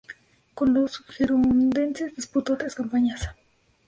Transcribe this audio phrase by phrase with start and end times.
[0.55, 3.21] Con los gerundenses disputó tres campañas.